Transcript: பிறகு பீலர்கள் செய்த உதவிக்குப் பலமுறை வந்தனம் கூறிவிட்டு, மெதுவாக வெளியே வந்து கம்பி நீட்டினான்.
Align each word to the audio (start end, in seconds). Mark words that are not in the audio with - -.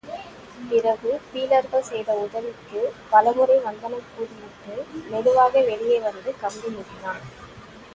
பிறகு 0.69 1.19
பீலர்கள் 1.33 1.81
செய்த 1.81 2.15
உதவிக்குப் 2.15 2.97
பலமுறை 3.11 3.59
வந்தனம் 3.59 4.09
கூறிவிட்டு, 4.15 4.75
மெதுவாக 5.09 5.53
வெளியே 5.61 5.99
வந்து 5.99 6.33
கம்பி 6.39 6.69
நீட்டினான். 6.69 7.23